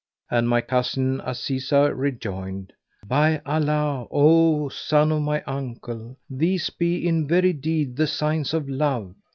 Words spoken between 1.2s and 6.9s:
Azizah rejoined, "By Allah, O son of my uncle, these